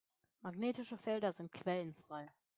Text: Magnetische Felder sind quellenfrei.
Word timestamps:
Magnetische 0.41 0.97
Felder 0.97 1.31
sind 1.31 1.51
quellenfrei. 1.51 2.27